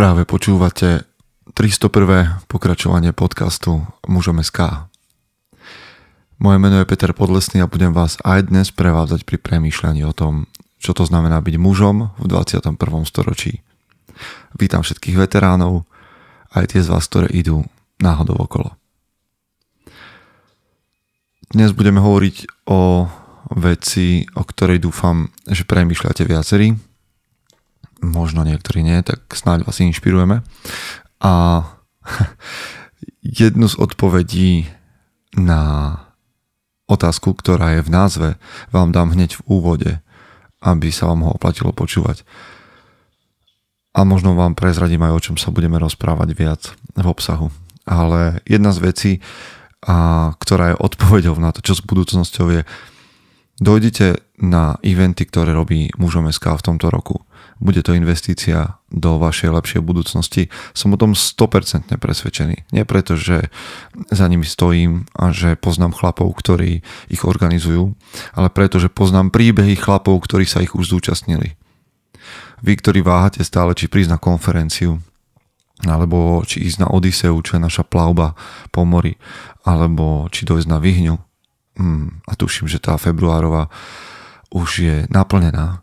Práve 0.00 0.24
počúvate 0.24 1.04
301. 1.52 2.48
pokračovanie 2.48 3.12
podcastu 3.12 3.84
Mužom 4.08 4.40
SK. 4.40 4.88
Moje 6.40 6.56
meno 6.56 6.80
je 6.80 6.88
Peter 6.88 7.12
Podlesný 7.12 7.60
a 7.60 7.68
budem 7.68 7.92
vás 7.92 8.16
aj 8.24 8.48
dnes 8.48 8.72
prevádzať 8.72 9.28
pri 9.28 9.36
premýšľaní 9.36 10.00
o 10.08 10.16
tom, 10.16 10.48
čo 10.80 10.96
to 10.96 11.04
znamená 11.04 11.44
byť 11.44 11.52
mužom 11.60 12.16
v 12.16 12.26
21. 12.32 12.80
storočí. 13.04 13.60
Vítam 14.56 14.80
všetkých 14.80 15.20
veteránov, 15.20 15.84
aj 16.56 16.72
tie 16.72 16.80
z 16.80 16.88
vás, 16.88 17.04
ktoré 17.04 17.28
idú 17.36 17.68
náhodou 18.00 18.40
okolo. 18.40 18.72
Dnes 21.52 21.76
budeme 21.76 22.00
hovoriť 22.00 22.64
o 22.72 23.04
veci, 23.52 24.24
o 24.32 24.48
ktorej 24.48 24.80
dúfam, 24.80 25.28
že 25.44 25.68
premýšľate 25.68 26.24
viacerí, 26.24 26.72
možno 28.00 28.42
niektorí 28.42 28.80
nie, 28.80 29.00
tak 29.04 29.28
snáď 29.32 29.68
vás 29.68 29.80
inšpirujeme. 29.80 30.42
A 31.20 31.32
jednu 33.22 33.68
z 33.68 33.76
odpovedí 33.76 34.66
na 35.36 35.94
otázku, 36.90 37.36
ktorá 37.36 37.78
je 37.78 37.86
v 37.86 37.92
názve, 37.92 38.28
vám 38.74 38.90
dám 38.90 39.14
hneď 39.14 39.38
v 39.38 39.46
úvode, 39.46 39.92
aby 40.58 40.90
sa 40.90 41.06
vám 41.12 41.28
ho 41.28 41.30
oplatilo 41.36 41.70
počúvať. 41.70 42.26
A 43.94 44.02
možno 44.02 44.34
vám 44.34 44.58
prezradím 44.58 45.06
aj, 45.06 45.14
o 45.14 45.24
čom 45.30 45.36
sa 45.38 45.54
budeme 45.54 45.78
rozprávať 45.78 46.28
viac 46.34 46.62
v 46.94 47.06
obsahu. 47.06 47.50
Ale 47.86 48.42
jedna 48.46 48.70
z 48.74 48.78
vecí, 48.82 49.12
a, 49.82 50.30
ktorá 50.38 50.74
je 50.74 50.82
odpovedou 50.82 51.34
na 51.38 51.50
to, 51.50 51.62
čo 51.62 51.78
s 51.78 51.82
budúcnosťou 51.82 52.46
je, 52.54 52.62
dojdete 53.58 54.38
na 54.40 54.78
eventy, 54.82 55.26
ktoré 55.26 55.52
robí 55.52 55.90
mužom 55.98 56.30
SK 56.30 56.58
v 56.58 56.66
tomto 56.74 56.86
roku 56.90 57.22
bude 57.60 57.84
to 57.84 57.92
investícia 57.92 58.80
do 58.88 59.20
vašej 59.20 59.52
lepšej 59.52 59.80
budúcnosti. 59.84 60.48
Som 60.72 60.96
o 60.96 60.98
tom 60.98 61.12
100% 61.12 61.92
presvedčený. 62.00 62.72
Nie 62.72 62.88
preto, 62.88 63.20
že 63.20 63.52
za 64.08 64.26
nimi 64.26 64.48
stojím 64.48 65.04
a 65.12 65.30
že 65.30 65.60
poznám 65.60 65.92
chlapov, 65.92 66.32
ktorí 66.40 66.80
ich 67.12 67.22
organizujú, 67.22 67.92
ale 68.32 68.48
preto, 68.48 68.80
že 68.80 68.88
poznám 68.88 69.28
príbehy 69.28 69.76
chlapov, 69.76 70.16
ktorí 70.24 70.48
sa 70.48 70.64
ich 70.64 70.72
už 70.72 70.88
zúčastnili. 70.96 71.60
Vy, 72.64 72.72
ktorí 72.80 73.04
váhate 73.04 73.44
stále, 73.44 73.76
či 73.76 73.92
prísť 73.92 74.16
na 74.16 74.20
konferenciu, 74.20 75.00
alebo 75.84 76.44
či 76.44 76.64
ísť 76.64 76.84
na 76.84 76.88
Odiseu, 76.92 77.36
čo 77.40 77.56
je 77.56 77.64
naša 77.64 77.84
plavba 77.84 78.36
po 78.68 78.84
mori, 78.84 79.16
alebo 79.64 80.28
či 80.32 80.44
dojsť 80.44 80.68
na 80.68 80.80
Vyhňu. 80.80 81.16
Hmm, 81.80 82.20
a 82.28 82.36
tuším, 82.36 82.68
že 82.68 82.82
tá 82.82 83.00
februárová 83.00 83.72
už 84.52 84.68
je 84.82 84.96
naplnená 85.08 85.80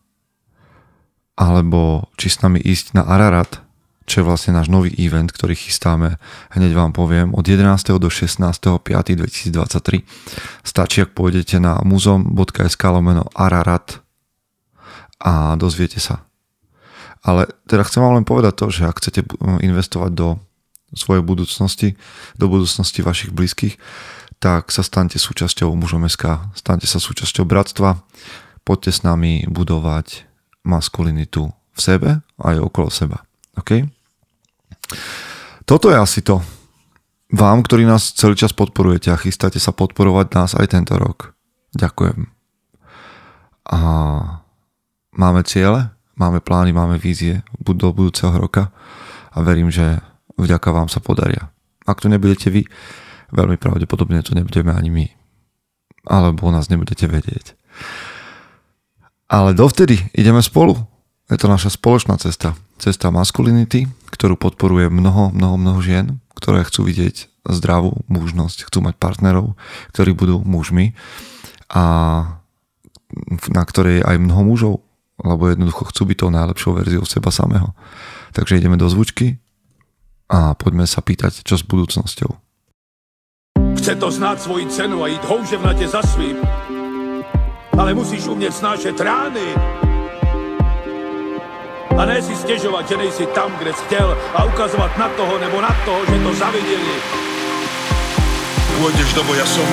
alebo 1.37 2.09
či 2.17 2.33
s 2.33 2.41
nami 2.41 2.57
ísť 2.57 2.97
na 2.97 3.05
Ararat, 3.05 3.61
čo 4.09 4.23
je 4.23 4.27
vlastne 4.27 4.55
náš 4.55 4.71
nový 4.71 4.89
event, 4.97 5.29
ktorý 5.29 5.53
chystáme, 5.53 6.17
hneď 6.55 6.71
vám 6.73 6.95
poviem, 6.95 7.35
od 7.35 7.43
11. 7.45 7.99
do 7.99 8.09
16.5.2023. 8.09 10.01
Stačí, 10.63 11.03
ak 11.03 11.13
pôjdete 11.13 11.59
na 11.59 11.83
muzom.sk 11.83 12.81
lomeno 12.87 13.29
Ararat 13.35 13.99
a 15.21 15.59
dozviete 15.59 15.99
sa. 15.99 16.23
Ale 17.19 17.51
teda 17.67 17.83
chcem 17.83 17.99
vám 17.99 18.15
len 18.15 18.25
povedať 18.25 18.53
to, 18.55 18.65
že 18.71 18.87
ak 18.87 19.03
chcete 19.03 19.27
investovať 19.59 20.11
do 20.15 20.39
svojej 20.95 21.19
budúcnosti, 21.19 21.99
do 22.39 22.47
budúcnosti 22.47 23.03
vašich 23.03 23.35
blízkych, 23.35 23.75
tak 24.39 24.71
sa 24.71 24.85
stante 24.85 25.19
súčasťou 25.19 25.73
mužom 25.75 26.07
SK, 26.07 26.55
stante 26.55 26.87
sa 26.87 27.03
súčasťou 27.03 27.43
bratstva, 27.43 27.99
poďte 28.63 28.91
s 28.95 29.03
nami 29.03 29.43
budovať 29.51 30.26
maskulinitu 30.67 31.47
v 31.47 31.79
sebe 31.79 32.09
a 32.19 32.43
aj 32.51 32.57
okolo 32.59 32.91
seba. 32.91 33.23
OK? 33.55 33.87
Toto 35.63 35.87
je 35.87 35.97
asi 35.97 36.19
to. 36.21 36.43
Vám, 37.31 37.63
ktorí 37.63 37.83
nás 37.83 38.15
celý 38.15 38.39
čas 38.39 38.55
podporujete 38.55 39.11
a 39.11 39.19
chystáte 39.19 39.59
sa 39.59 39.75
podporovať 39.75 40.27
nás 40.31 40.51
aj 40.55 40.67
tento 40.71 40.95
rok. 40.95 41.35
Ďakujem. 41.75 42.31
A 43.67 43.79
máme 45.11 45.43
ciele, 45.43 45.91
máme 46.15 46.39
plány, 46.39 46.71
máme 46.71 46.95
vízie 46.95 47.43
do 47.59 47.91
budúceho 47.91 48.31
roka 48.31 48.71
a 49.35 49.43
verím, 49.43 49.67
že 49.67 49.99
vďaka 50.39 50.71
vám 50.71 50.87
sa 50.87 51.03
podaria. 51.03 51.51
Ak 51.83 51.99
tu 51.99 52.07
nebudete 52.07 52.47
vy, 52.47 52.63
veľmi 53.35 53.59
pravdepodobne 53.59 54.23
tu 54.23 54.31
nebudeme 54.31 54.71
ani 54.71 54.87
my. 54.87 55.05
Alebo 56.07 56.47
nás 56.47 56.71
nebudete 56.71 57.11
vedieť. 57.11 57.59
Ale 59.27 59.51
dovtedy 59.51 59.99
ideme 60.15 60.39
spolu. 60.39 60.79
Je 61.27 61.35
to 61.35 61.51
naša 61.51 61.75
spoločná 61.75 62.15
cesta. 62.15 62.55
Cesta 62.79 63.11
maskulinity, 63.11 63.91
ktorú 64.15 64.39
podporuje 64.39 64.87
mnoho, 64.87 65.35
mnoho, 65.35 65.59
mnoho 65.59 65.79
žien, 65.83 66.23
ktoré 66.39 66.63
chcú 66.63 66.87
vidieť 66.87 67.27
zdravú 67.43 68.07
mužnosť, 68.07 68.67
chcú 68.67 68.79
mať 68.83 68.95
partnerov, 68.95 69.59
ktorí 69.91 70.15
budú 70.15 70.39
mužmi 70.43 70.95
a 71.67 71.83
na 73.51 73.63
ktorej 73.63 74.03
aj 74.03 74.15
mnoho 74.19 74.43
mužov, 74.47 74.73
lebo 75.19 75.51
jednoducho 75.51 75.91
chcú 75.91 76.11
byť 76.11 76.17
tou 76.19 76.31
najlepšou 76.31 76.71
verziou 76.75 77.03
seba 77.03 77.31
samého. 77.31 77.75
Takže 78.31 78.59
ideme 78.59 78.79
do 78.79 78.87
zvučky 78.87 79.39
a 80.31 80.55
poďme 80.55 80.87
sa 80.87 81.03
pýtať, 81.03 81.43
čo 81.43 81.55
s 81.55 81.63
budúcnosťou. 81.63 82.31
Chce 83.79 83.93
to 83.95 84.07
znáť 84.11 84.37
svoji 84.43 84.65
cenu 84.67 84.99
a 85.03 85.07
ísť 85.07 85.23
houževnate 85.23 85.85
za 85.87 86.03
svým 86.03 86.39
ale 87.77 87.93
musíš 87.93 88.27
umět 88.27 88.55
snášet 88.55 88.99
rány. 88.99 89.55
A 91.97 92.05
ne 92.05 92.21
si 92.21 92.35
stěžovat, 92.35 92.89
že 92.89 92.97
nejsi 92.97 93.25
tam, 93.25 93.51
kde 93.57 93.73
jsi 93.73 93.83
chtěl 93.85 94.17
a 94.35 94.43
ukazovat 94.43 94.97
na 94.97 95.09
toho 95.09 95.37
nebo 95.37 95.61
na 95.61 95.75
toho, 95.85 95.99
že 96.05 96.23
to 96.23 96.33
zaviděli. 96.33 96.95
Pôjdeš 98.77 99.09
do 99.17 99.25
boja 99.25 99.41
som. 99.41 99.65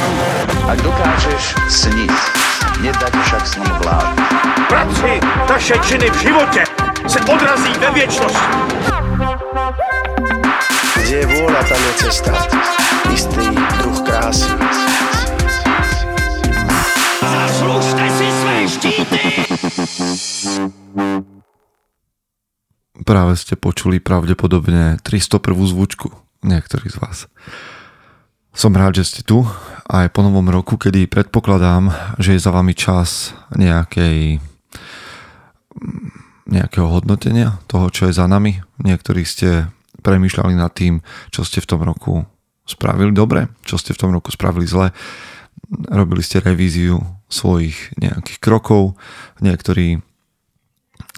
Ak 0.65 0.81
dokážeš 0.81 1.53
sniť, 1.69 2.13
nedať 2.81 3.13
však 3.13 3.45
snom 3.45 3.69
vlád. 3.85 4.17
Práci, 4.65 5.21
taše 5.45 5.77
činy 5.85 6.09
v 6.09 6.17
životě 6.25 6.65
se 7.05 7.21
odrazí 7.21 7.73
ve 7.85 7.91
věčnosti. 7.93 8.57
Kde 11.05 11.17
je 11.21 11.27
vôľa, 11.37 11.61
tam 11.69 11.81
je 11.85 11.93
cesta. 12.01 12.33
Istý 13.13 13.45
druh 13.77 13.99
krásy. 14.09 14.49
Práve 23.15 23.39
ste 23.39 23.55
počuli 23.55 24.03
pravdepodobne 24.03 24.99
301. 25.07 25.39
zvučku 25.71 26.11
niektorí 26.43 26.91
z 26.91 26.99
vás. 26.99 27.31
Som 28.51 28.75
rád, 28.75 28.99
že 28.99 29.07
ste 29.07 29.23
tu 29.23 29.47
aj 29.87 30.11
po 30.11 30.27
novom 30.27 30.51
roku, 30.51 30.75
kedy 30.75 31.07
predpokladám, 31.07 31.95
že 32.19 32.35
je 32.35 32.43
za 32.43 32.51
vami 32.51 32.75
čas 32.75 33.31
nejakej 33.55 34.43
nejakého 36.51 36.91
hodnotenia 36.91 37.63
toho, 37.71 37.87
čo 37.95 38.11
je 38.11 38.19
za 38.19 38.27
nami. 38.27 38.59
Niektorí 38.83 39.23
ste 39.23 39.71
premýšľali 40.03 40.59
nad 40.59 40.75
tým, 40.75 40.99
čo 41.31 41.47
ste 41.47 41.63
v 41.63 41.71
tom 41.71 41.87
roku 41.87 42.27
spravili 42.67 43.15
dobre, 43.15 43.47
čo 43.63 43.79
ste 43.79 43.95
v 43.95 44.01
tom 44.03 44.11
roku 44.11 44.35
spravili 44.35 44.67
zle 44.67 44.91
robili 45.87 46.23
ste 46.27 46.43
revíziu 46.43 46.99
svojich 47.31 47.95
nejakých 47.95 48.39
krokov, 48.43 48.99
niektorí 49.39 50.03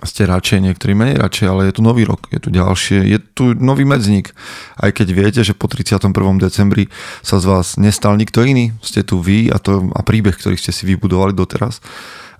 ste 0.06 0.24
radšej, 0.24 0.62
niektorí 0.62 0.94
menej 0.94 1.18
radšej, 1.18 1.46
ale 1.50 1.68
je 1.68 1.74
tu 1.76 1.82
nový 1.82 2.06
rok, 2.06 2.30
je 2.30 2.40
tu 2.40 2.48
ďalšie, 2.54 3.04
je 3.04 3.18
tu 3.18 3.52
nový 3.58 3.82
medzník. 3.82 4.32
Aj 4.78 4.94
keď 4.94 5.08
viete, 5.12 5.40
že 5.42 5.52
po 5.52 5.66
31. 5.66 6.14
decembri 6.38 6.88
sa 7.20 7.42
z 7.42 7.44
vás 7.50 7.76
nestal 7.76 8.14
nikto 8.14 8.46
iný, 8.46 8.72
ste 8.80 9.02
tu 9.02 9.18
vy 9.18 9.50
a, 9.50 9.58
to, 9.58 9.90
a 9.92 10.00
príbeh, 10.06 10.38
ktorý 10.38 10.54
ste 10.54 10.70
si 10.70 10.86
vybudovali 10.86 11.34
doteraz, 11.34 11.82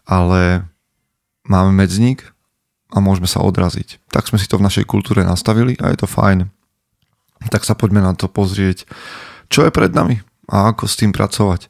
ale 0.06 0.64
máme 1.44 1.74
medzník 1.74 2.22
a 2.94 3.02
môžeme 3.02 3.26
sa 3.26 3.42
odraziť. 3.42 3.98
Tak 4.08 4.30
sme 4.30 4.38
si 4.38 4.46
to 4.46 4.56
v 4.56 4.66
našej 4.66 4.86
kultúre 4.86 5.26
nastavili 5.26 5.74
a 5.82 5.90
je 5.90 5.98
to 6.00 6.08
fajn. 6.08 6.46
Tak 7.50 7.66
sa 7.66 7.76
poďme 7.76 8.00
na 8.00 8.14
to 8.14 8.30
pozrieť, 8.30 8.86
čo 9.50 9.66
je 9.66 9.74
pred 9.74 9.92
nami 9.92 10.22
a 10.46 10.70
ako 10.70 10.86
s 10.86 10.94
tým 10.94 11.10
pracovať. 11.10 11.66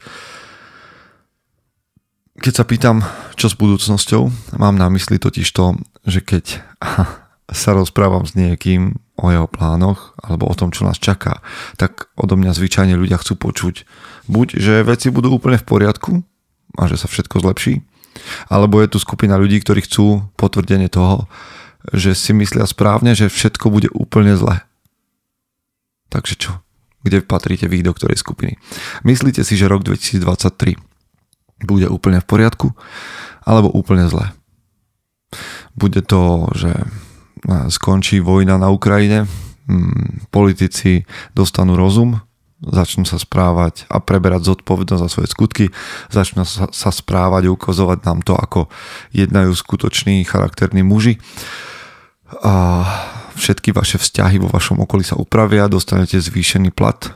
Keď 2.37 2.53
sa 2.53 2.69
pýtam, 2.69 3.01
čo 3.33 3.49
s 3.49 3.57
budúcnosťou, 3.57 4.29
mám 4.61 4.77
na 4.77 4.93
mysli 4.93 5.17
totiž 5.17 5.49
to, 5.57 5.81
že 6.05 6.21
keď 6.21 6.61
sa 7.65 7.71
rozprávam 7.73 8.29
s 8.29 8.37
niekým 8.37 9.01
o 9.17 9.33
jeho 9.33 9.49
plánoch 9.49 10.13
alebo 10.21 10.45
o 10.45 10.55
tom, 10.59 10.69
čo 10.69 10.85
nás 10.85 11.01
čaká, 11.01 11.41
tak 11.81 12.13
odo 12.21 12.37
mňa 12.37 12.53
zvyčajne 12.53 12.93
ľudia 12.93 13.17
chcú 13.17 13.41
počuť 13.41 13.89
buď, 14.29 14.61
že 14.61 14.85
veci 14.85 15.09
budú 15.09 15.33
úplne 15.33 15.57
v 15.57 15.65
poriadku 15.65 16.13
a 16.77 16.83
že 16.85 17.01
sa 17.01 17.09
všetko 17.09 17.41
zlepší, 17.41 17.81
alebo 18.53 18.85
je 18.85 18.93
tu 18.93 18.99
skupina 19.01 19.41
ľudí, 19.41 19.65
ktorí 19.65 19.89
chcú 19.89 20.29
potvrdenie 20.37 20.93
toho, 20.93 21.25
že 21.97 22.13
si 22.13 22.37
myslia 22.37 22.69
správne, 22.69 23.17
že 23.17 23.33
všetko 23.33 23.73
bude 23.73 23.89
úplne 23.95 24.37
zle. 24.37 24.61
Takže 26.13 26.35
čo? 26.37 26.53
Kde 27.07 27.23
patríte 27.23 27.71
vy 27.71 27.87
do 27.87 27.95
ktorej 27.95 28.19
skupiny? 28.19 28.59
Myslíte 29.07 29.47
si, 29.47 29.55
že 29.55 29.71
rok 29.71 29.87
2023 29.87 30.86
bude 31.65 31.89
úplne 31.89 32.21
v 32.21 32.29
poriadku, 32.29 32.69
alebo 33.47 33.73
úplne 33.73 34.11
zle. 34.11 34.33
Bude 35.73 36.05
to, 36.05 36.51
že 36.57 36.73
skončí 37.69 38.21
vojna 38.21 38.59
na 38.59 38.69
Ukrajine, 38.73 39.25
mm, 39.69 40.29
politici 40.33 41.07
dostanú 41.33 41.79
rozum, 41.79 42.21
začnú 42.61 43.05
sa 43.05 43.21
správať 43.21 43.85
a 43.93 44.01
preberať 44.01 44.49
zodpovednosť 44.49 45.03
za 45.03 45.13
svoje 45.13 45.29
skutky, 45.29 45.65
začnú 46.09 46.49
sa 46.49 46.91
správať 46.91 47.47
a 47.47 47.55
ukazovať 47.55 47.99
nám 48.09 48.25
to, 48.25 48.33
ako 48.33 48.73
jednajú 49.13 49.53
skutoční 49.53 50.25
charakterní 50.25 50.81
muži. 50.81 51.21
A 52.43 52.83
všetky 53.37 53.71
vaše 53.71 54.01
vzťahy 54.01 54.41
vo 54.41 54.49
vašom 54.49 54.83
okolí 54.83 55.05
sa 55.05 55.21
upravia, 55.21 55.71
dostanete 55.71 56.19
zvýšený 56.19 56.73
plat, 56.73 57.13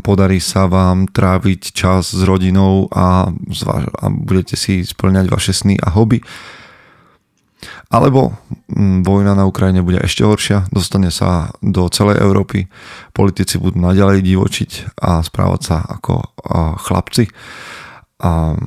podarí 0.00 0.40
sa 0.40 0.66
vám 0.70 1.10
tráviť 1.10 1.76
čas 1.76 2.12
s 2.12 2.22
rodinou 2.24 2.88
a, 2.88 3.28
a 3.30 4.04
budete 4.08 4.56
si 4.56 4.84
splňať 4.84 5.26
vaše 5.28 5.52
sny 5.52 5.76
a 5.80 5.92
hobby 5.92 6.24
alebo 7.92 8.34
mm, 8.68 9.06
vojna 9.06 9.38
na 9.38 9.44
Ukrajine 9.46 9.84
bude 9.84 10.00
ešte 10.02 10.24
horšia, 10.24 10.68
dostane 10.72 11.08
sa 11.08 11.52
do 11.62 11.86
celej 11.88 12.20
Európy, 12.20 12.68
politici 13.14 13.60
budú 13.60 13.80
naďalej 13.80 14.24
divočiť 14.24 14.70
a 15.00 15.22
správať 15.24 15.60
sa 15.62 15.76
ako 15.84 16.14
chlapci 16.80 17.30
a 18.20 18.58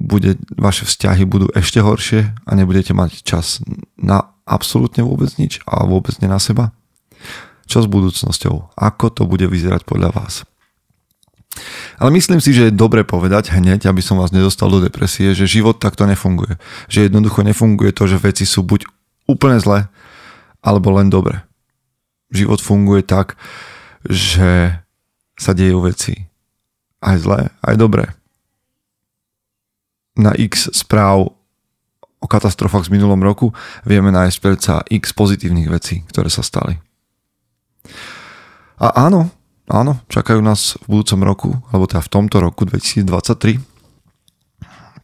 bude, 0.00 0.40
vaše 0.56 0.88
vzťahy 0.88 1.28
budú 1.28 1.52
ešte 1.52 1.84
horšie 1.84 2.32
a 2.48 2.50
nebudete 2.56 2.96
mať 2.96 3.20
čas 3.20 3.60
na 4.00 4.32
absolútne 4.48 5.04
vôbec 5.04 5.28
nič 5.36 5.60
a 5.68 5.84
vôbec 5.84 6.16
nie 6.24 6.30
na 6.30 6.40
seba. 6.40 6.72
Čo 7.68 7.84
s 7.84 7.86
budúcnosťou? 7.86 8.74
Ako 8.74 9.12
to 9.12 9.28
bude 9.28 9.46
vyzerať 9.46 9.84
podľa 9.84 10.10
vás? 10.10 10.42
Ale 12.00 12.14
myslím 12.14 12.40
si, 12.40 12.54
že 12.54 12.70
je 12.70 12.72
dobre 12.72 13.04
povedať 13.04 13.52
hneď, 13.52 13.90
aby 13.90 14.00
som 14.00 14.16
vás 14.16 14.32
nedostal 14.32 14.70
do 14.70 14.80
depresie, 14.80 15.34
že 15.36 15.50
život 15.50 15.82
takto 15.82 16.06
nefunguje. 16.06 16.56
Že 16.88 17.10
jednoducho 17.10 17.44
nefunguje 17.44 17.90
to, 17.92 18.06
že 18.06 18.22
veci 18.22 18.48
sú 18.48 18.64
buď 18.64 18.86
úplne 19.28 19.60
zlé, 19.60 19.90
alebo 20.64 20.94
len 20.94 21.10
dobre. 21.12 21.42
Život 22.30 22.62
funguje 22.62 23.02
tak, 23.02 23.34
že 24.06 24.80
sa 25.36 25.52
dejú 25.52 25.84
veci 25.84 26.30
aj 27.02 27.16
zlé, 27.20 27.40
aj 27.64 27.74
dobré. 27.76 28.04
Na 30.16 30.36
x 30.36 30.68
správ 30.72 31.32
o 32.20 32.26
katastrofách 32.28 32.88
z 32.88 32.92
minulom 32.92 33.20
roku 33.24 33.56
vieme 33.88 34.12
nájsť 34.12 34.38
predsa 34.38 34.74
x 34.86 35.16
pozitívnych 35.16 35.72
vecí, 35.72 36.04
ktoré 36.12 36.28
sa 36.28 36.44
stali. 36.44 36.76
A 38.76 39.08
áno, 39.08 39.32
Áno, 39.70 40.02
čakajú 40.10 40.42
nás 40.42 40.74
v 40.82 40.98
budúcom 40.98 41.20
roku, 41.22 41.50
alebo 41.70 41.86
teda 41.86 42.02
v 42.02 42.10
tomto 42.10 42.42
roku 42.42 42.66
2023 42.66 43.62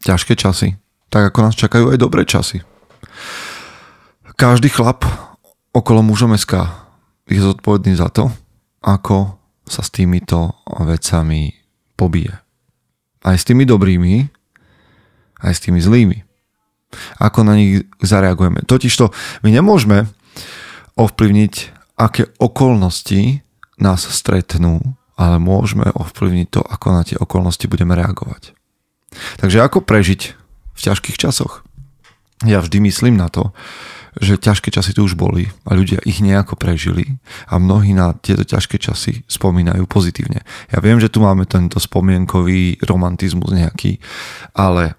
ťažké 0.03 0.35
časy, 0.35 0.75
tak 1.07 1.31
ako 1.31 1.39
nás 1.47 1.55
čakajú 1.55 1.95
aj 1.95 1.97
dobré 1.97 2.27
časy. 2.27 2.67
Každý 4.35 4.67
chlap 4.67 5.07
okolo 5.71 6.03
mužom 6.03 6.35
SK 6.35 6.67
je 7.31 7.39
zodpovedný 7.39 7.95
za 7.95 8.11
to, 8.11 8.27
ako 8.83 9.39
sa 9.63 9.87
s 9.87 9.89
týmito 9.89 10.59
vecami 10.67 11.55
pobije. 11.95 12.35
Aj 13.23 13.39
s 13.39 13.47
tými 13.47 13.63
dobrými, 13.63 14.27
aj 15.47 15.53
s 15.55 15.63
tými 15.63 15.79
zlými. 15.79 16.27
Ako 17.23 17.47
na 17.47 17.55
nich 17.55 17.87
zareagujeme. 18.03 18.67
Totižto 18.67 19.15
my 19.47 19.49
nemôžeme 19.51 20.11
ovplyvniť, 20.99 21.53
aké 21.99 22.29
okolnosti 22.35 23.46
nás 23.77 24.05
stretnú, 24.05 24.97
ale 25.17 25.41
môžeme 25.41 25.89
ovplyvniť 25.93 26.47
to, 26.53 26.61
ako 26.61 26.87
na 26.93 27.01
tie 27.01 27.17
okolnosti 27.17 27.65
budeme 27.65 27.97
reagovať. 27.97 28.53
Takže 29.41 29.63
ako 29.65 29.81
prežiť 29.81 30.21
v 30.77 30.79
ťažkých 30.79 31.17
časoch? 31.17 31.65
Ja 32.45 32.61
vždy 32.61 32.85
myslím 32.85 33.17
na 33.17 33.33
to, 33.33 33.49
že 34.17 34.41
ťažké 34.41 34.73
časy 34.73 34.93
tu 34.97 35.05
už 35.05 35.13
boli 35.13 35.49
a 35.65 35.77
ľudia 35.77 36.01
ich 36.05 36.21
nejako 36.21 36.57
prežili 36.57 37.17
a 37.49 37.61
mnohí 37.61 37.93
na 37.93 38.17
tieto 38.17 38.45
ťažké 38.45 38.81
časy 38.81 39.25
spomínajú 39.29 39.85
pozitívne. 39.85 40.41
Ja 40.73 40.81
viem, 40.81 40.97
že 40.97 41.09
tu 41.09 41.21
máme 41.21 41.45
tento 41.45 41.77
spomienkový 41.77 42.81
romantizmus 42.81 43.53
nejaký, 43.53 44.01
ale 44.57 44.97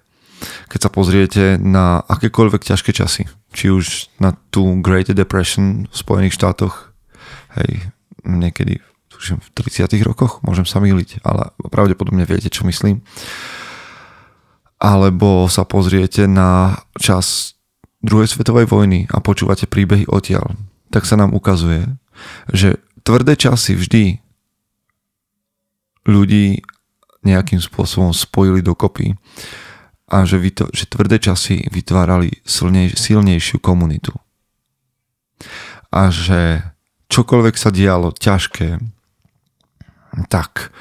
keď 0.71 0.79
sa 0.87 0.89
pozriete 0.91 1.43
na 1.59 1.99
akékoľvek 2.07 2.63
ťažké 2.63 2.95
časy, 2.95 3.27
či 3.51 3.71
už 3.71 4.07
na 4.23 4.35
tú 4.51 4.79
Great 4.79 5.11
Depression 5.11 5.91
v 5.91 5.95
Spojených 5.95 6.39
štátoch, 6.39 6.95
hej, 7.59 7.91
niekedy 8.23 8.81
tuším, 9.09 9.41
v 9.41 9.49
30 9.51 9.89
rokoch, 10.05 10.39
môžem 10.45 10.63
sa 10.63 10.79
myliť, 10.79 11.25
ale 11.27 11.51
pravdepodobne 11.67 12.23
viete, 12.23 12.47
čo 12.47 12.63
myslím. 12.63 13.03
Alebo 14.79 15.51
sa 15.51 15.67
pozriete 15.67 16.23
na 16.29 16.79
čas 16.95 17.59
druhej 17.99 18.31
svetovej 18.31 18.71
vojny 18.71 19.11
a 19.11 19.19
počúvate 19.19 19.67
príbehy 19.67 20.07
odtiaľ, 20.07 20.55
tak 20.87 21.03
sa 21.03 21.19
nám 21.19 21.35
ukazuje, 21.35 21.99
že 22.55 22.79
tvrdé 23.03 23.35
časy 23.35 23.75
vždy 23.75 24.23
ľudí 26.07 26.63
nejakým 27.27 27.59
spôsobom 27.59 28.15
spojili 28.15 28.63
dokopy 28.63 29.19
a 30.07 30.23
že, 30.23 30.39
vyto, 30.39 30.71
že 30.71 30.87
tvrdé 30.87 31.19
časy 31.19 31.67
vytvárali 31.67 32.39
silnej, 32.47 32.95
silnejšiu 32.95 33.59
komunitu. 33.59 34.15
A 35.91 36.07
že 36.07 36.68
čokoľvek 37.09 37.55
sa 37.57 37.73
dialo 37.73 38.13
ťažké, 38.15 38.79
tak 40.29 40.71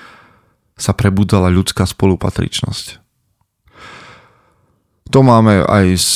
sa 0.78 0.92
prebudala 0.94 1.50
ľudská 1.50 1.88
spolupatričnosť. 1.88 3.02
To 5.08 5.24
máme 5.24 5.64
aj 5.64 5.86
z 5.96 6.12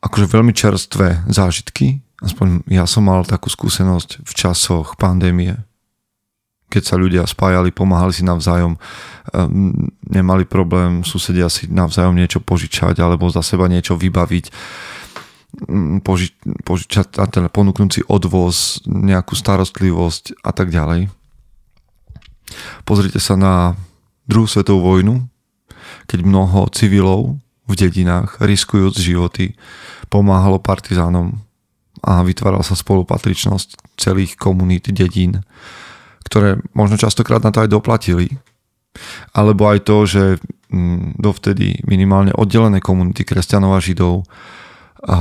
akože 0.00 0.26
veľmi 0.32 0.52
čerstvé 0.56 1.28
zážitky, 1.28 2.00
aspoň 2.24 2.64
ja 2.72 2.88
som 2.88 3.04
mal 3.04 3.26
takú 3.28 3.52
skúsenosť 3.52 4.24
v 4.24 4.32
časoch 4.32 4.96
pandémie, 4.96 5.60
keď 6.66 6.82
sa 6.82 6.96
ľudia 6.98 7.22
spájali, 7.28 7.70
pomáhali 7.70 8.10
si 8.10 8.26
navzájom, 8.26 8.74
ehm, 9.34 9.92
nemali 10.02 10.48
problém 10.48 11.06
susedia 11.06 11.46
si 11.46 11.70
navzájom 11.70 12.16
niečo 12.16 12.42
požičať 12.42 12.98
alebo 12.98 13.30
za 13.30 13.44
seba 13.44 13.70
niečo 13.70 13.94
vybaviť 13.94 14.50
poži- 16.04 16.36
požičať, 16.64 17.16
teda 17.30 17.48
ponúknúť 17.48 17.90
si 17.90 18.02
odvoz, 18.06 18.84
nejakú 18.86 19.32
starostlivosť 19.32 20.40
a 20.44 20.50
tak 20.52 20.70
ďalej. 20.70 21.08
Pozrite 22.86 23.18
sa 23.18 23.34
na 23.34 23.74
druhú 24.28 24.46
svetovú 24.46 24.82
vojnu, 24.84 25.26
keď 26.06 26.22
mnoho 26.22 26.70
civilov 26.70 27.38
v 27.66 27.74
dedinách, 27.74 28.38
riskujúc 28.38 28.94
životy, 28.94 29.58
pomáhalo 30.06 30.62
partizánom 30.62 31.42
a 32.06 32.22
vytvárala 32.22 32.62
sa 32.62 32.78
spolupatričnosť 32.78 33.98
celých 33.98 34.38
komunít 34.38 34.86
dedín, 34.94 35.42
ktoré 36.26 36.62
možno 36.74 36.94
častokrát 36.94 37.42
na 37.42 37.50
to 37.50 37.66
aj 37.66 37.72
doplatili. 37.72 38.30
Alebo 39.34 39.66
aj 39.66 39.78
to, 39.82 39.96
že 40.06 40.22
dovtedy 41.18 41.82
minimálne 41.84 42.32
oddelené 42.32 42.80
komunity 42.80 43.22
kresťanov 43.26 43.76
a 43.76 43.80
židov 43.82 44.26
a 45.04 45.16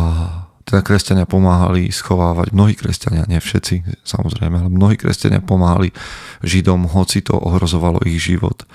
teda 0.66 0.82
kresťania 0.82 1.30
pomáhali 1.30 1.94
schovávať, 1.94 2.50
mnohí 2.50 2.74
kresťania, 2.74 3.30
nie 3.30 3.38
všetci 3.38 4.02
samozrejme, 4.02 4.66
ale 4.66 4.70
mnohí 4.74 4.98
kresťania 4.98 5.46
pomáhali 5.46 5.94
Židom, 6.42 6.90
hoci 6.90 7.22
to 7.22 7.38
ohrozovalo 7.38 8.02
ich 8.02 8.18
život. 8.18 8.66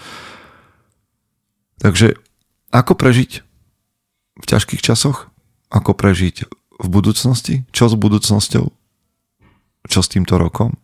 Takže 1.82 2.14
ako 2.70 2.94
prežiť 2.94 3.42
v 4.38 4.44
ťažkých 4.46 4.78
časoch? 4.84 5.32
Ako 5.74 5.98
prežiť 5.98 6.46
v 6.78 6.86
budúcnosti? 6.86 7.66
Čo 7.74 7.90
s 7.90 7.94
budúcnosťou? 7.98 8.70
Čo 9.90 10.00
s 10.00 10.08
týmto 10.12 10.38
rokom? 10.38 10.78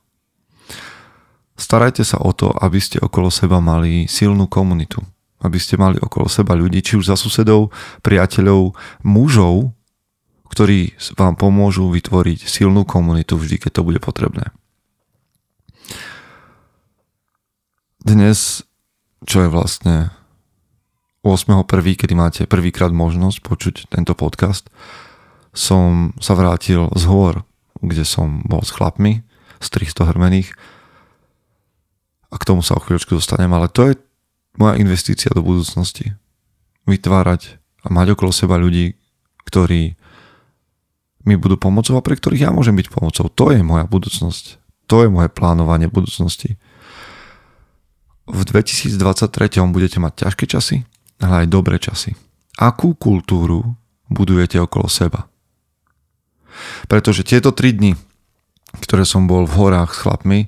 Starajte 1.56 2.02
sa 2.04 2.18
o 2.20 2.35
to, 2.35 2.50
aby 2.50 2.82
ste 2.82 3.00
okolo 3.00 3.30
seba 3.30 3.62
mali 3.62 4.11
silnú 4.11 4.50
komunitu. 4.50 5.00
Aby 5.40 5.62
ste 5.62 5.78
mali 5.78 5.96
okolo 6.00 6.26
seba 6.28 6.56
ľudí, 6.56 6.82
či 6.82 6.99
už 6.99 7.12
za 7.12 7.16
susedov, 7.16 7.70
priateľov, 8.02 8.76
mužov, 9.04 9.75
ktorí 10.57 10.97
vám 11.21 11.37
pomôžu 11.37 11.93
vytvoriť 11.93 12.49
silnú 12.49 12.89
komunitu 12.89 13.37
vždy, 13.37 13.61
keď 13.61 13.71
to 13.77 13.83
bude 13.85 14.01
potrebné. 14.01 14.57
Dnes, 18.01 18.65
čo 19.29 19.45
je 19.45 19.53
vlastne 19.53 20.17
8.1., 21.21 21.61
kedy 22.01 22.15
máte 22.17 22.43
prvýkrát 22.49 22.89
možnosť 22.89 23.45
počuť 23.45 23.75
tento 23.93 24.17
podcast, 24.17 24.73
som 25.53 26.17
sa 26.25 26.33
vrátil 26.33 26.89
z 26.97 27.05
hôr, 27.05 27.45
kde 27.85 28.09
som 28.09 28.41
bol 28.49 28.65
s 28.65 28.73
chlapmi, 28.73 29.29
z 29.61 29.67
300 29.69 30.09
hrmených 30.09 30.57
a 32.33 32.41
k 32.41 32.47
tomu 32.49 32.65
sa 32.65 32.81
o 32.81 32.81
chvíľočku 32.81 33.13
dostanem, 33.13 33.53
ale 33.53 33.69
to 33.69 33.93
je 33.93 34.01
moja 34.57 34.81
investícia 34.81 35.29
do 35.37 35.45
budúcnosti. 35.45 36.17
Vytvárať 36.89 37.61
a 37.85 37.93
mať 37.93 38.17
okolo 38.17 38.33
seba 38.33 38.57
ľudí, 38.57 38.97
ktorí 39.45 40.06
mi 41.26 41.35
budú 41.35 41.59
pomocou 41.59 41.99
a 41.99 42.06
pre 42.06 42.14
ktorých 42.14 42.47
ja 42.47 42.50
môžem 42.54 42.78
byť 42.78 42.88
pomocou. 42.88 43.26
To 43.26 43.50
je 43.50 43.61
moja 43.61 43.85
budúcnosť. 43.85 44.62
To 44.87 45.02
je 45.02 45.11
moje 45.11 45.28
plánovanie 45.35 45.90
budúcnosti. 45.90 46.54
V 48.30 48.42
2023 48.47 48.95
budete 49.71 49.99
mať 49.99 50.26
ťažké 50.26 50.45
časy, 50.47 50.87
ale 51.18 51.45
aj 51.45 51.47
dobré 51.50 51.83
časy. 51.83 52.14
Akú 52.59 52.95
kultúru 52.95 53.75
budujete 54.06 54.62
okolo 54.62 54.87
seba? 54.87 55.26
Pretože 56.87 57.26
tieto 57.26 57.52
3 57.52 57.76
dni, 57.76 57.92
ktoré 58.80 59.04
som 59.04 59.26
bol 59.26 59.45
v 59.45 59.54
horách 59.59 59.92
s 59.92 60.00
chlapmi, 60.06 60.40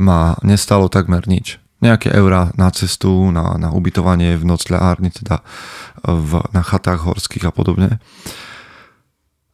ma 0.00 0.36
nestalo 0.42 0.88
takmer 0.88 1.28
nič. 1.28 1.60
Nejaké 1.82 2.14
eurá 2.14 2.54
na 2.54 2.70
cestu, 2.70 3.30
na, 3.34 3.58
na 3.58 3.74
ubytovanie 3.74 4.38
v 4.38 4.44
nocľárni, 4.46 5.10
teda 5.10 5.42
v, 6.06 6.32
na 6.54 6.62
chatách 6.62 7.02
horských 7.10 7.50
a 7.50 7.52
podobne. 7.52 7.98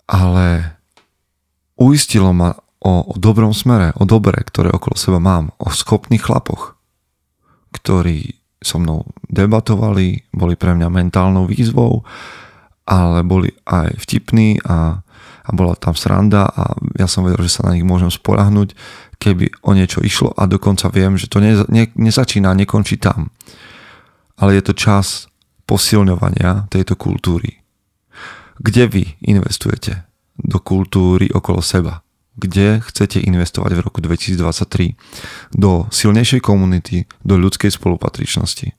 Ale 0.08 0.78
uistilo 1.76 2.32
ma 2.32 2.56
o, 2.80 2.92
o 3.12 3.14
dobrom 3.20 3.54
smere, 3.54 3.92
o 4.00 4.08
dobre, 4.08 4.40
ktoré 4.42 4.72
okolo 4.72 4.96
seba 4.96 5.20
mám, 5.20 5.52
o 5.60 5.68
schopných 5.70 6.24
chlapoch, 6.24 6.74
ktorí 7.76 8.38
so 8.58 8.82
mnou 8.82 9.06
debatovali, 9.30 10.26
boli 10.34 10.58
pre 10.58 10.74
mňa 10.74 10.88
mentálnou 10.90 11.46
výzvou, 11.46 12.02
ale 12.88 13.22
boli 13.22 13.52
aj 13.68 14.00
vtipní 14.02 14.58
a, 14.64 15.04
a 15.44 15.50
bola 15.52 15.76
tam 15.76 15.94
sranda 15.94 16.48
a 16.48 16.74
ja 16.96 17.06
som 17.06 17.22
vedel, 17.22 17.44
že 17.46 17.60
sa 17.60 17.68
na 17.68 17.76
nich 17.76 17.86
môžem 17.86 18.10
spolahnuť, 18.10 18.74
keby 19.20 19.62
o 19.62 19.76
niečo 19.76 20.00
išlo 20.02 20.32
a 20.34 20.48
dokonca 20.48 20.88
viem, 20.90 21.14
že 21.14 21.28
to 21.30 21.38
ne, 21.38 21.54
ne, 21.68 21.90
nezačína, 21.94 22.56
nekončí 22.56 22.98
tam. 22.98 23.30
Ale 24.38 24.58
je 24.58 24.62
to 24.70 24.74
čas 24.74 25.28
posilňovania 25.66 26.70
tejto 26.70 26.96
kultúry. 26.96 27.60
Kde 28.58 28.86
vy 28.86 29.04
investujete? 29.22 30.08
do 30.38 30.58
kultúry 30.62 31.28
okolo 31.34 31.58
seba. 31.58 32.06
Kde 32.38 32.78
chcete 32.78 33.18
investovať 33.18 33.74
v 33.74 33.80
roku 33.82 33.98
2023? 33.98 34.94
Do 35.58 35.90
silnejšej 35.90 36.38
komunity, 36.38 37.10
do 37.26 37.34
ľudskej 37.34 37.74
spolupatričnosti. 37.74 38.78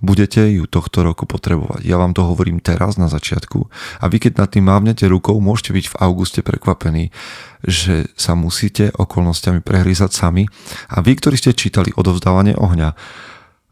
Budete 0.00 0.46
ju 0.48 0.64
tohto 0.70 1.02
roku 1.04 1.26
potrebovať. 1.26 1.84
Ja 1.84 2.00
vám 2.00 2.14
to 2.16 2.24
hovorím 2.24 2.62
teraz 2.62 2.96
na 2.96 3.10
začiatku 3.10 3.68
a 4.00 4.04
vy 4.08 4.16
keď 4.22 4.32
nad 4.40 4.48
tým 4.48 4.64
mávnete 4.70 5.04
rukou, 5.10 5.36
môžete 5.42 5.76
byť 5.76 5.86
v 5.92 5.98
auguste 6.00 6.40
prekvapení, 6.40 7.12
že 7.66 8.08
sa 8.16 8.32
musíte 8.32 8.94
okolnostiami 8.96 9.60
prehrízať 9.60 10.14
sami 10.14 10.48
a 10.88 11.04
vy, 11.04 11.20
ktorí 11.20 11.36
ste 11.36 11.52
čítali 11.52 11.92
odovzdávanie 11.92 12.56
ohňa, 12.56 12.96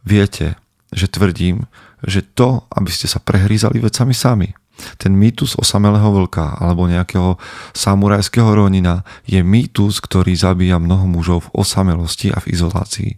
viete, 0.05 0.61
že 0.93 1.09
tvrdím, 1.09 1.65
že 2.05 2.21
to, 2.21 2.69
aby 2.77 2.91
ste 2.93 3.09
sa 3.09 3.25
prehrízali 3.25 3.81
vecami 3.81 4.13
sami, 4.13 4.53
ten 4.97 5.13
mýtus 5.15 5.59
osamelého 5.59 6.09
vlka 6.11 6.59
alebo 6.59 6.87
nejakého 6.87 7.37
samurajského 7.75 8.49
ronina 8.55 9.03
je 9.27 9.43
mýtus, 9.43 9.99
ktorý 10.01 10.35
zabíja 10.35 10.79
mnoho 10.79 11.05
mužov 11.11 11.51
v 11.51 11.63
osamelosti 11.63 12.31
a 12.33 12.39
v 12.39 12.55
izolácii. 12.55 13.11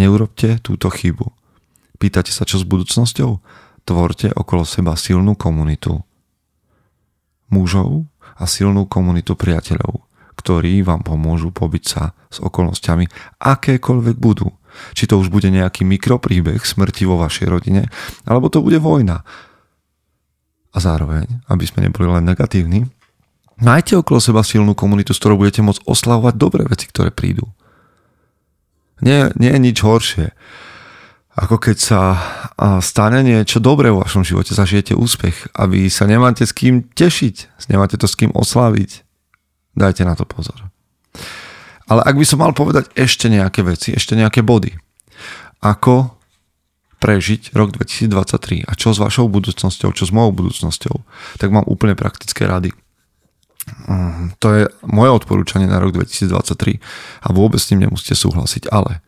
Neurobte 0.00 0.58
túto 0.58 0.90
chybu. 0.90 1.30
Pýtate 1.98 2.34
sa, 2.34 2.42
čo 2.42 2.58
s 2.58 2.66
budúcnosťou? 2.66 3.30
Tvorte 3.84 4.32
okolo 4.34 4.64
seba 4.64 4.96
silnú 4.98 5.36
komunitu 5.36 6.02
mužov 7.52 8.08
a 8.34 8.48
silnú 8.50 8.90
komunitu 8.90 9.38
priateľov, 9.38 10.02
ktorí 10.34 10.82
vám 10.82 11.06
pomôžu 11.06 11.54
pobiť 11.54 11.84
sa 11.84 12.16
s 12.32 12.42
okolnostiami, 12.42 13.06
akékoľvek 13.38 14.16
budú. 14.18 14.50
Či 14.98 15.06
to 15.06 15.22
už 15.22 15.30
bude 15.30 15.46
nejaký 15.46 15.86
mikropríbeh 15.86 16.58
smrti 16.58 17.06
vo 17.06 17.22
vašej 17.22 17.46
rodine, 17.46 17.86
alebo 18.26 18.50
to 18.50 18.58
bude 18.58 18.82
vojna, 18.82 19.22
a 20.74 20.78
zároveň, 20.82 21.30
aby 21.46 21.64
sme 21.64 21.86
neboli 21.86 22.10
len 22.10 22.26
negatívni, 22.26 22.90
majte 23.62 23.94
okolo 23.94 24.18
seba 24.18 24.42
silnú 24.42 24.74
komunitu, 24.74 25.14
s 25.14 25.22
ktorou 25.22 25.38
budete 25.38 25.62
môcť 25.62 25.86
oslavovať 25.86 26.34
dobré 26.34 26.66
veci, 26.66 26.90
ktoré 26.90 27.14
prídu. 27.14 27.46
Nie, 28.98 29.30
nie 29.38 29.54
je 29.54 29.60
nič 29.62 29.78
horšie, 29.78 30.34
ako 31.34 31.58
keď 31.58 31.76
sa 31.78 32.00
stane 32.78 33.26
niečo 33.26 33.58
dobré 33.58 33.90
vo 33.90 34.06
vašom 34.06 34.22
živote, 34.22 34.54
zažijete 34.54 34.94
úspech 34.94 35.50
a 35.58 35.66
vy 35.66 35.90
sa 35.90 36.06
nemáte 36.06 36.46
s 36.46 36.54
kým 36.54 36.86
tešiť, 36.94 37.66
nemáte 37.70 37.98
to 37.98 38.06
s 38.06 38.14
kým 38.14 38.30
oslaviť. 38.30 39.02
Dajte 39.74 40.06
na 40.06 40.14
to 40.14 40.22
pozor. 40.22 40.70
Ale 41.90 42.06
ak 42.06 42.14
by 42.14 42.22
som 42.22 42.38
mal 42.38 42.54
povedať 42.54 42.86
ešte 42.94 43.26
nejaké 43.26 43.66
veci, 43.66 43.90
ešte 43.90 44.14
nejaké 44.14 44.46
body, 44.46 44.78
ako 45.58 46.14
prežiť 47.04 47.52
rok 47.52 47.76
2023 47.76 48.64
a 48.64 48.72
čo 48.72 48.96
s 48.96 48.98
vašou 48.98 49.28
budúcnosťou, 49.28 49.92
čo 49.92 50.08
s 50.08 50.12
mojou 50.16 50.32
budúcnosťou, 50.32 51.04
tak 51.36 51.52
mám 51.52 51.68
úplne 51.68 51.92
praktické 51.92 52.48
rady. 52.48 52.72
Mm, 53.84 54.32
to 54.40 54.48
je 54.56 54.62
moje 54.88 55.12
odporúčanie 55.12 55.68
na 55.68 55.76
rok 55.84 55.92
2023 55.92 56.80
a 57.20 57.28
vôbec 57.36 57.60
s 57.60 57.68
tým 57.68 57.84
nemusíte 57.84 58.16
súhlasiť, 58.16 58.72
ale 58.72 59.04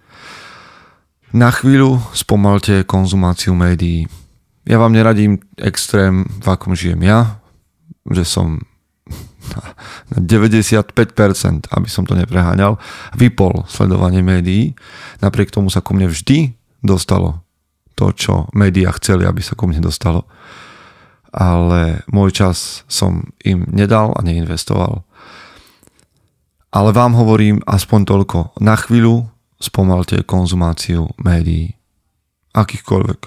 na 1.32 1.48
chvíľu 1.48 2.04
spomalte 2.12 2.84
konzumáciu 2.84 3.56
médií. 3.56 4.04
Ja 4.68 4.76
vám 4.76 4.92
neradím 4.92 5.40
extrém, 5.56 6.28
v 6.28 6.46
akom 6.52 6.76
žijem 6.76 7.00
ja, 7.00 7.40
že 8.12 8.28
som 8.28 8.60
na 10.12 10.20
95%, 10.20 10.92
aby 11.72 11.88
som 11.88 12.04
to 12.04 12.12
nepreháňal, 12.12 12.76
vypol 13.16 13.64
sledovanie 13.72 14.20
médií. 14.20 14.76
Napriek 15.24 15.48
tomu 15.48 15.72
sa 15.72 15.80
ku 15.80 15.96
mne 15.96 16.12
vždy 16.12 16.52
dostalo 16.84 17.45
to, 17.96 18.12
čo 18.12 18.46
médiá 18.52 18.92
chceli, 19.00 19.24
aby 19.24 19.40
sa 19.40 19.56
ku 19.56 19.64
mne 19.66 19.80
dostalo. 19.80 20.28
Ale 21.32 22.04
môj 22.12 22.32
čas 22.32 22.84
som 22.86 23.32
im 23.42 23.64
nedal 23.72 24.12
a 24.14 24.20
neinvestoval. 24.20 25.02
Ale 26.76 26.90
vám 26.92 27.16
hovorím 27.16 27.64
aspoň 27.64 28.00
toľko. 28.04 28.38
Na 28.60 28.76
chvíľu 28.76 29.32
spomalte 29.56 30.20
konzumáciu 30.28 31.08
médií. 31.16 31.72
Akýchkoľvek. 32.52 33.20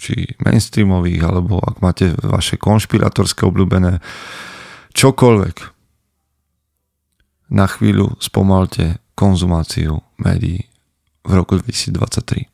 Či 0.00 0.40
mainstreamových, 0.40 1.22
alebo 1.22 1.60
ak 1.60 1.84
máte 1.84 2.16
vaše 2.24 2.56
konšpiratorské 2.56 3.44
obľúbené. 3.44 4.00
Čokoľvek. 4.96 5.56
Na 7.52 7.68
chvíľu 7.68 8.16
spomalte 8.24 9.04
konzumáciu 9.14 10.00
médií 10.16 10.64
v 11.24 11.32
roku 11.32 11.60
2023. 11.60 12.53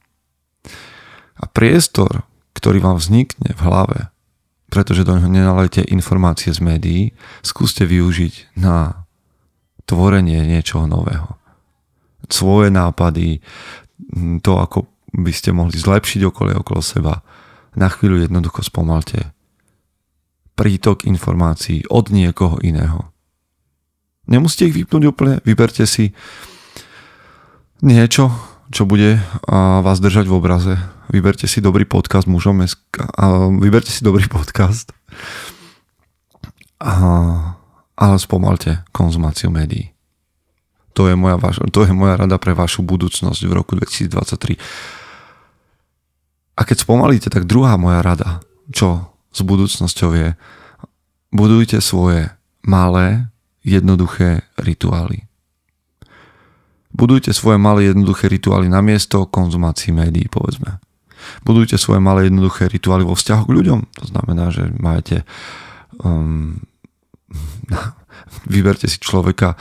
A 1.41 1.49
priestor, 1.49 2.29
ktorý 2.53 2.85
vám 2.85 3.01
vznikne 3.01 3.57
v 3.57 3.61
hlave, 3.65 3.99
pretože 4.69 5.03
do 5.03 5.17
neho 5.17 5.27
nenalejte 5.27 5.83
informácie 5.89 6.53
z 6.53 6.61
médií, 6.61 7.03
skúste 7.41 7.89
využiť 7.89 8.55
na 8.61 9.09
tvorenie 9.89 10.45
niečoho 10.47 10.87
nového. 10.87 11.41
Svoje 12.31 12.71
nápady, 12.71 13.43
to, 14.45 14.53
ako 14.61 14.87
by 15.11 15.33
ste 15.35 15.51
mohli 15.51 15.75
zlepšiť 15.75 16.21
okolie 16.29 16.55
okolo 16.55 16.79
seba, 16.85 17.25
na 17.75 17.91
chvíľu 17.91 18.23
jednoducho 18.23 18.63
spomalte 18.63 19.35
prítok 20.55 21.09
informácií 21.09 21.89
od 21.89 22.13
niekoho 22.13 22.61
iného. 22.61 23.11
Nemusíte 24.29 24.71
ich 24.71 24.77
vypnúť 24.77 25.03
úplne, 25.09 25.35
vyberte 25.43 25.89
si 25.89 26.13
niečo, 27.83 28.31
čo 28.71 28.87
bude 28.87 29.19
vás 29.51 29.99
držať 29.99 30.31
v 30.31 30.37
obraze, 30.37 30.75
vyberte 31.11 31.51
si 31.51 31.59
dobrý 31.59 31.85
podcast 31.85 32.31
mužom 32.31 32.63
a 33.19 33.25
vyberte 33.59 33.91
si 33.91 34.07
dobrý 34.07 34.31
podcast 34.31 34.95
a, 36.81 36.95
ale 37.99 38.17
spomalte 38.17 38.87
konzumáciu 38.95 39.53
médií. 39.53 39.93
To 40.95 41.07
je, 41.07 41.15
moja, 41.15 41.39
to 41.71 41.87
je 41.87 41.93
moja 41.95 42.19
rada 42.19 42.41
pre 42.41 42.57
vašu 42.57 42.83
budúcnosť 42.83 43.41
v 43.47 43.53
roku 43.53 43.79
2023. 43.79 44.59
A 46.59 46.61
keď 46.67 46.77
spomalíte, 46.83 47.29
tak 47.31 47.47
druhá 47.47 47.79
moja 47.79 48.03
rada, 48.03 48.43
čo 48.69 49.15
s 49.31 49.41
budúcnosťou 49.47 50.11
je, 50.19 50.29
budujte 51.31 51.79
svoje 51.79 52.35
malé, 52.67 53.31
jednoduché 53.63 54.43
rituály. 54.59 55.29
Budujte 56.91 57.31
svoje 57.31 57.61
malé 57.61 57.93
jednoduché 57.93 58.27
rituály 58.27 58.67
na 58.67 58.83
miesto 58.83 59.29
konzumácii 59.31 59.95
médií, 59.95 60.27
povedzme. 60.27 60.83
Budujte 61.45 61.79
svoje 61.79 62.01
malé 62.03 62.29
jednoduché 62.29 62.69
rituály 62.69 63.05
vo 63.05 63.17
vzťahu 63.17 63.43
k 63.47 63.55
ľuďom. 63.57 63.81
To 64.01 64.05
znamená, 64.09 64.53
že 64.53 64.69
máte 64.77 65.23
um, 66.01 66.61
vyberte 68.51 68.87
si 68.87 68.99
človeka, 68.99 69.55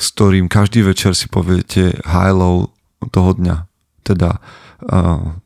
s 0.00 0.12
ktorým 0.16 0.48
každý 0.48 0.84
večer 0.84 1.12
si 1.12 1.28
poviete 1.28 1.96
high 2.04 2.34
toho 3.10 3.30
dňa. 3.36 3.68
Teda 4.00 4.40
uh, 4.40 5.36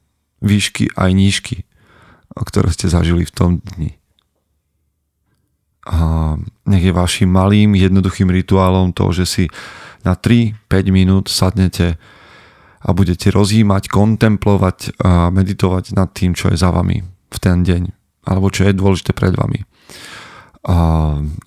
výšky 0.45 0.95
aj 0.95 1.11
nížky, 1.11 1.57
ktoré 2.35 2.71
ste 2.71 2.91
zažili 2.91 3.27
v 3.27 3.35
tom 3.35 3.51
dni. 3.59 3.97
A 5.85 6.35
nech 6.65 6.85
je 6.85 6.97
vašim 6.97 7.29
malým, 7.29 7.77
jednoduchým 7.77 8.33
rituálom 8.33 8.97
to, 8.97 9.13
že 9.13 9.25
si 9.29 9.45
na 10.01 10.17
3-5 10.17 10.57
minút 10.89 11.29
sadnete 11.29 12.01
a 12.85 12.93
budete 12.93 13.33
rozjímať, 13.33 13.89
kontemplovať 13.89 15.01
a 15.01 15.33
meditovať 15.33 15.97
nad 15.97 16.13
tým, 16.13 16.37
čo 16.37 16.53
je 16.53 16.61
za 16.61 16.69
vami 16.69 17.01
v 17.33 17.39
ten 17.41 17.65
deň, 17.65 17.83
alebo 18.29 18.53
čo 18.53 18.69
je 18.69 18.77
dôležité 18.77 19.17
pred 19.17 19.33
vami. 19.33 19.65
A 20.65 20.77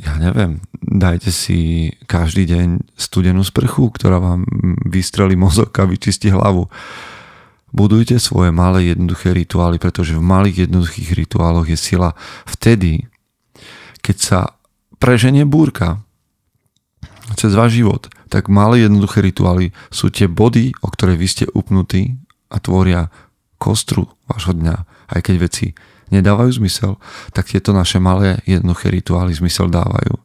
ja 0.01 0.13
neviem, 0.21 0.61
dajte 0.77 1.33
si 1.33 1.89
každý 2.05 2.45
deň 2.49 2.97
studenú 2.97 3.41
sprchu, 3.41 3.89
ktorá 3.89 4.21
vám 4.21 4.45
vystrelí 4.85 5.33
mozog 5.33 5.73
a 5.77 5.89
vyčistí 5.89 6.29
hlavu. 6.29 6.69
Budujte 7.73 8.21
svoje 8.21 8.53
malé 8.53 8.93
jednoduché 8.93 9.33
rituály, 9.33 9.81
pretože 9.81 10.13
v 10.13 10.21
malých 10.21 10.69
jednoduchých 10.69 11.17
rituáloch 11.17 11.65
je 11.65 11.77
sila 11.77 12.13
vtedy, 12.45 13.09
keď 14.05 14.17
sa 14.17 14.39
preženie 15.01 15.45
búrka, 15.45 16.01
cez 17.35 17.51
váš 17.57 17.81
život, 17.81 18.07
tak 18.27 18.51
malé 18.51 18.85
jednoduché 18.85 19.23
rituály 19.23 19.71
sú 19.89 20.11
tie 20.11 20.27
body, 20.27 20.75
o 20.83 20.87
ktoré 20.91 21.15
vy 21.15 21.27
ste 21.27 21.45
upnutí 21.51 22.19
a 22.51 22.59
tvoria 22.59 23.11
kostru 23.57 24.07
vášho 24.29 24.53
dňa. 24.53 24.75
Aj 25.07 25.19
keď 25.23 25.35
veci 25.39 25.73
nedávajú 26.13 26.63
zmysel, 26.63 26.99
tak 27.35 27.51
tieto 27.51 27.75
naše 27.75 27.99
malé 27.99 28.39
jednoduché 28.47 28.91
rituály 28.91 29.35
zmysel 29.35 29.67
dávajú. 29.67 30.15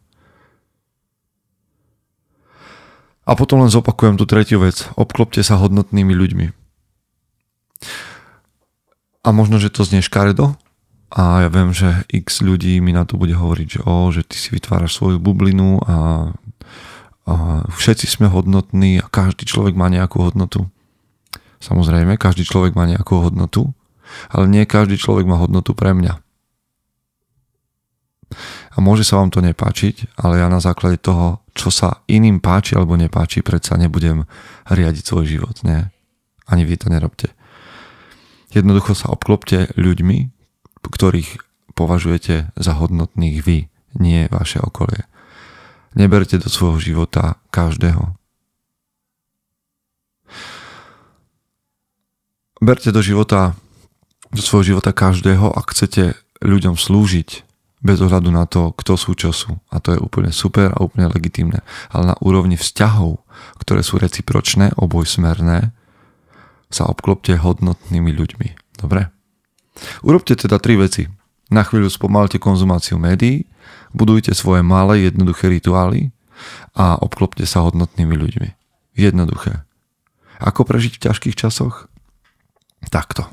A 3.23 3.39
potom 3.39 3.63
len 3.63 3.71
zopakujem 3.71 4.19
tú 4.19 4.27
tretiu 4.27 4.59
vec. 4.59 4.83
Obklopte 4.99 5.47
sa 5.47 5.55
hodnotnými 5.55 6.11
ľuďmi. 6.11 6.47
A 9.23 9.29
možno, 9.31 9.63
že 9.63 9.71
to 9.71 9.87
znie 9.87 10.03
škaredo, 10.03 10.59
a 11.13 11.45
ja 11.45 11.49
viem, 11.53 11.77
že 11.77 12.09
x 12.09 12.41
ľudí 12.41 12.81
mi 12.81 12.97
na 12.97 13.05
to 13.05 13.21
bude 13.21 13.37
hovoriť, 13.37 13.69
že, 13.69 13.81
o, 13.85 14.09
že 14.09 14.25
ty 14.25 14.41
si 14.41 14.49
vytváraš 14.57 14.97
svoju 14.97 15.21
bublinu 15.21 15.77
a, 15.85 16.33
a 17.23 17.63
všetci 17.71 18.07
sme 18.11 18.27
hodnotní 18.27 18.99
a 18.99 19.07
každý 19.07 19.47
človek 19.47 19.79
má 19.79 19.87
nejakú 19.87 20.27
hodnotu. 20.27 20.67
Samozrejme, 21.63 22.19
každý 22.19 22.43
človek 22.43 22.75
má 22.75 22.91
nejakú 22.91 23.23
hodnotu, 23.23 23.71
ale 24.35 24.51
nie 24.51 24.67
každý 24.67 24.99
človek 24.99 25.25
má 25.31 25.39
hodnotu 25.39 25.79
pre 25.79 25.95
mňa. 25.95 26.19
A 28.73 28.77
môže 28.81 29.05
sa 29.05 29.21
vám 29.21 29.31
to 29.31 29.45
nepáčiť, 29.45 30.17
ale 30.19 30.41
ja 30.41 30.49
na 30.49 30.59
základe 30.59 30.99
toho, 30.99 31.45
čo 31.53 31.69
sa 31.69 32.01
iným 32.09 32.41
páči 32.41 32.75
alebo 32.75 32.97
nepáči, 32.97 33.45
predsa 33.45 33.77
nebudem 33.77 34.25
riadiť 34.73 35.05
svoj 35.05 35.25
život. 35.29 35.55
Nie. 35.63 35.93
Ani 36.49 36.65
vy 36.65 36.81
to 36.81 36.89
nerobte. 36.89 37.31
Jednoducho 38.53 38.97
sa 38.97 39.13
obklopte 39.13 39.71
ľuďmi, 39.77 40.33
ktorých 40.83 41.31
považujete 41.73 42.53
za 42.57 42.73
hodnotných 42.77 43.37
vy, 43.45 43.59
nie 43.97 44.29
vaše 44.29 44.61
okolie. 44.61 45.09
Neberte 45.93 46.41
do 46.41 46.49
svojho 46.49 46.81
života 46.81 47.37
každého. 47.53 48.17
Berte 52.63 52.95
do 52.95 53.03
života 53.03 53.59
do 54.33 54.41
svojho 54.41 54.75
života 54.75 54.97
každého, 54.97 55.53
ak 55.53 55.77
chcete 55.77 56.17
ľuďom 56.41 56.81
slúžiť 56.81 57.45
bez 57.85 57.99
ohľadu 58.01 58.33
na 58.33 58.49
to, 58.49 58.73
kto 58.73 58.97
sú, 58.97 59.13
čo 59.13 59.31
sú. 59.35 59.61
A 59.69 59.83
to 59.83 59.93
je 59.93 60.01
úplne 60.01 60.33
super 60.33 60.73
a 60.73 60.81
úplne 60.81 61.11
legitimné. 61.13 61.61
Ale 61.93 62.15
na 62.15 62.17
úrovni 62.23 62.57
vzťahov, 62.57 63.21
ktoré 63.61 63.85
sú 63.85 64.01
recipročné, 64.01 64.73
obojsmerné, 64.79 65.75
sa 66.73 66.89
obklopte 66.89 67.37
hodnotnými 67.37 68.09
ľuďmi. 68.15 68.49
Dobre? 68.81 69.13
Urobte 70.01 70.33
teda 70.39 70.57
tri 70.57 70.81
veci. 70.81 71.05
Na 71.53 71.69
chvíľu 71.69 71.93
spomalte 71.93 72.41
konzumáciu 72.41 72.97
médií, 72.97 73.45
budujte 73.93 74.33
svoje 74.33 74.65
malé 74.65 75.13
jednoduché 75.13 75.53
rituály 75.53 76.09
a 76.73 76.97
obklopte 76.97 77.45
sa 77.45 77.61
hodnotnými 77.61 78.17
ľuďmi. 78.17 78.49
Jednoduché. 78.97 79.61
Ako 80.41 80.65
prežiť 80.65 80.97
v 80.97 81.03
ťažkých 81.13 81.37
časoch? 81.37 81.93
Takto. 82.89 83.29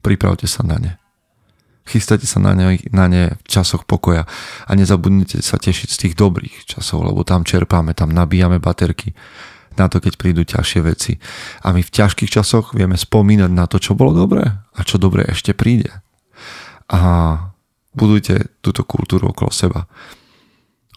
Pripravte 0.00 0.48
sa 0.48 0.64
na 0.64 0.80
ne. 0.80 0.92
Chystajte 1.84 2.24
sa 2.24 2.40
na 2.40 2.56
ne, 2.56 2.80
na 2.88 3.06
ne 3.10 3.36
v 3.36 3.46
časoch 3.46 3.84
pokoja 3.84 4.24
a 4.64 4.70
nezabudnite 4.72 5.44
sa 5.44 5.60
tešiť 5.60 5.88
z 5.92 6.00
tých 6.08 6.14
dobrých 6.16 6.64
časov, 6.64 7.04
lebo 7.04 7.20
tam 7.20 7.44
čerpáme, 7.44 7.92
tam 7.92 8.16
nabíjame 8.16 8.64
baterky 8.64 9.12
na 9.76 9.92
to, 9.92 10.00
keď 10.00 10.16
prídu 10.16 10.40
ťažšie 10.46 10.80
veci. 10.88 11.20
A 11.66 11.76
my 11.76 11.84
v 11.84 11.90
ťažkých 11.90 12.32
časoch 12.32 12.72
vieme 12.72 12.96
spomínať 12.96 13.50
na 13.52 13.68
to, 13.68 13.76
čo 13.76 13.92
bolo 13.92 14.16
dobré 14.16 14.46
a 14.48 14.80
čo 14.86 14.96
dobré 14.96 15.28
ešte 15.28 15.52
príde. 15.52 15.90
A 16.92 17.00
budujte 17.96 18.52
túto 18.60 18.84
kultúru 18.84 19.32
okolo 19.32 19.48
seba. 19.48 19.88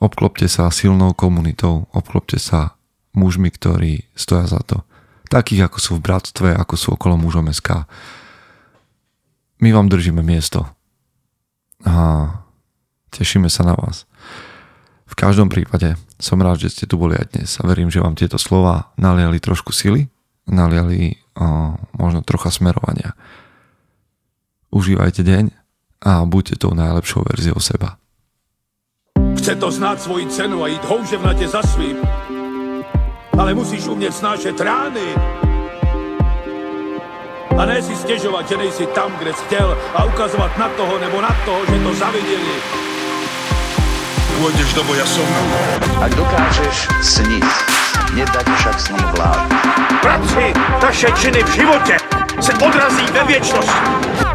Obklopte 0.04 0.52
sa 0.52 0.68
silnou 0.68 1.16
komunitou, 1.16 1.88
obklopte 1.96 2.36
sa 2.36 2.76
mužmi, 3.16 3.48
ktorí 3.48 4.12
stoja 4.12 4.46
za 4.52 4.60
to. 4.68 4.84
Takých, 5.32 5.72
ako 5.72 5.78
sú 5.80 5.92
v 5.98 6.04
bratstve, 6.04 6.50
ako 6.52 6.76
sú 6.76 6.88
okolo 7.00 7.16
mužom 7.16 7.48
SK. 7.48 7.88
My 9.64 9.72
vám 9.72 9.88
držíme 9.88 10.20
miesto. 10.20 10.68
A 11.88 12.28
tešíme 13.16 13.48
sa 13.48 13.64
na 13.64 13.74
vás. 13.80 14.04
V 15.08 15.16
každom 15.16 15.48
prípade 15.48 15.96
som 16.20 16.42
rád, 16.44 16.60
že 16.60 16.76
ste 16.76 16.86
tu 16.90 17.00
boli 17.00 17.16
aj 17.16 17.32
dnes 17.32 17.50
a 17.56 17.64
verím, 17.64 17.88
že 17.88 18.04
vám 18.04 18.20
tieto 18.20 18.36
slova 18.36 18.92
naliali 19.00 19.40
trošku 19.40 19.72
sily, 19.72 20.12
naliali 20.50 21.16
o, 21.40 21.78
možno 21.96 22.20
trocha 22.26 22.52
smerovania. 22.52 23.16
Užívajte 24.76 25.24
deň 25.24 25.65
a 26.02 26.26
buďte 26.26 26.56
tou 26.60 26.74
najlepšou 26.74 27.24
verziou 27.30 27.60
seba. 27.60 27.98
Chce 29.38 29.56
to 29.56 29.72
znát 29.72 30.02
svoji 30.02 30.28
cenu 30.28 30.64
a 30.64 30.68
jít 30.68 30.86
houževnatě 30.86 31.48
za 31.48 31.62
svým. 31.64 31.98
Ale 33.38 33.54
musíš 33.54 33.88
umět 33.88 34.16
snášet 34.16 34.62
rány. 34.62 35.16
A 37.58 37.66
ne 37.66 37.82
si 37.82 37.96
stěžovat, 37.96 38.50
že 38.50 38.58
nejsi 38.58 38.86
tam, 38.86 39.12
kde 39.18 39.34
jsi 39.34 39.44
chtěl 39.46 39.78
a 39.96 40.04
ukazovat 40.04 40.58
na 40.58 40.70
toho 40.70 41.00
nebo 41.00 41.22
na 41.22 41.36
toho, 41.46 41.66
že 41.66 41.84
to 41.84 41.94
zaviděli. 41.94 42.56
Pôjdeš 44.36 44.76
do 44.76 44.84
boja 44.84 45.08
som. 45.08 45.24
Ak 46.04 46.12
dokážeš 46.12 46.92
sniť, 47.00 47.48
nedať 48.20 48.48
však 48.60 48.78
snom 48.84 49.08
vlád. 49.16 49.48
Práci, 50.04 50.52
taše 50.84 51.08
činy 51.16 51.40
v 51.44 51.52
životě 51.56 51.96
se 52.44 52.52
odrazí 52.54 53.06
ve 53.16 53.24
věčnosti. 53.24 54.35